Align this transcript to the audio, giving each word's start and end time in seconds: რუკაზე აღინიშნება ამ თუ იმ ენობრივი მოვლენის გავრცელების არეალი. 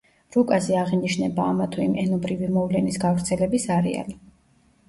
რუკაზე 0.35 0.77
აღინიშნება 0.83 1.45
ამ 1.51 1.61
თუ 1.75 1.83
იმ 1.83 1.93
ენობრივი 2.05 2.49
მოვლენის 2.57 3.01
გავრცელების 3.05 3.69
არეალი. 3.77 4.19